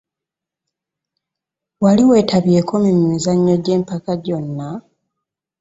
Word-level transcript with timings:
Wali 1.83 2.03
wetabyeko 2.09 2.73
ku 2.85 2.93
mizannyo 3.09 3.55
gy'empaka 3.65 4.11
gyonna.? 4.25 4.67